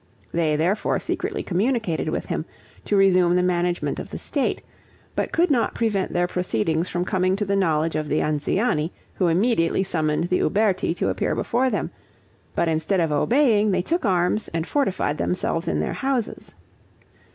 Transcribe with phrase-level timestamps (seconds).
[0.33, 2.43] They, therefore, secretly communicated with him,
[2.85, 4.63] to resume the management of the state,
[5.15, 9.27] but could not prevent their proceedings from coming to the knowledge of the Anziani, who
[9.27, 11.91] immediately summoned the Uberti to appear before them;
[12.55, 16.55] but instead of obeying, they took arms and fortified themselves in their houses.